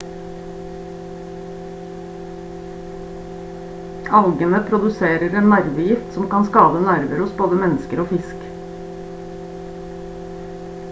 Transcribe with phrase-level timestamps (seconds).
[4.19, 8.41] algene produserer en nervegift som kan skade nerver hos både mennesker og fisk